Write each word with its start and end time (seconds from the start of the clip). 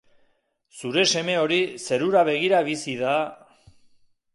Zure 0.79 1.03
seme 1.13 1.37
hori 1.43 1.61
zerura 1.85 2.27
begira 2.33 2.67
bizi 2.71 3.01
da... 3.07 3.17